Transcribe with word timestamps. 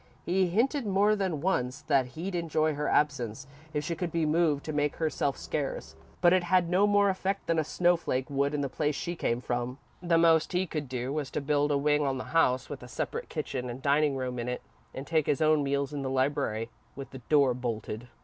He 0.25 0.47
hinted 0.47 0.87
more 0.87 1.15
than 1.15 1.41
once 1.41 1.83
that 1.83 2.07
he'd 2.17 2.33
enjoy 2.33 2.73
her 2.73 2.87
absence 2.87 3.45
if 3.71 3.83
she 3.83 3.93
could 3.95 4.11
be 4.11 4.25
moved 4.25 4.63
to 4.65 4.73
make 4.73 4.95
herself 4.95 5.37
scarce, 5.37 5.95
but 6.21 6.33
it 6.33 6.43
had 6.45 6.71
no 6.71 6.87
more 6.87 7.09
effect 7.11 7.45
than 7.45 7.59
a 7.59 7.63
snowflake 7.63 8.27
would 8.27 8.55
in 8.55 8.61
the 8.61 8.67
place 8.67 8.95
she 8.95 9.15
came 9.15 9.41
from. 9.41 9.77
The 10.01 10.17
most 10.17 10.53
he 10.53 10.65
could 10.65 10.89
do 10.89 11.13
was 11.13 11.29
to 11.29 11.39
build 11.39 11.69
a 11.69 11.77
wing 11.77 12.01
on 12.01 12.17
the 12.17 12.23
house 12.33 12.67
with 12.67 12.81
a 12.81 12.87
separate 12.87 13.29
kitchen 13.29 13.69
and 13.69 13.79
dining 13.79 14.15
room 14.15 14.39
in 14.39 14.49
it, 14.49 14.63
and 14.91 15.05
take 15.05 15.27
his 15.27 15.39
own 15.39 15.61
meals 15.61 15.93
in 15.93 16.01
the 16.01 16.09
library, 16.09 16.71
with 16.95 17.11
the 17.11 17.19
door 17.19 17.53
bolted. 17.53 18.07